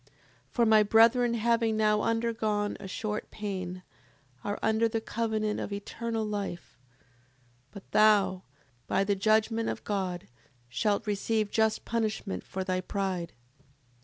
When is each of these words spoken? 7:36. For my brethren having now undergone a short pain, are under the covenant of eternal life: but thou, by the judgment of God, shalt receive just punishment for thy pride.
7:36. 0.01 0.09
For 0.49 0.65
my 0.65 0.81
brethren 0.81 1.33
having 1.35 1.77
now 1.77 2.01
undergone 2.01 2.75
a 2.79 2.87
short 2.87 3.29
pain, 3.29 3.83
are 4.43 4.57
under 4.63 4.89
the 4.89 4.99
covenant 4.99 5.59
of 5.59 5.71
eternal 5.71 6.25
life: 6.25 6.75
but 7.69 7.91
thou, 7.91 8.41
by 8.87 9.03
the 9.03 9.13
judgment 9.15 9.69
of 9.69 9.83
God, 9.83 10.27
shalt 10.69 11.05
receive 11.05 11.51
just 11.51 11.85
punishment 11.85 12.43
for 12.43 12.63
thy 12.63 12.81
pride. 12.81 13.33